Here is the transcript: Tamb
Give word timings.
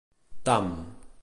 Tamb 0.45 0.73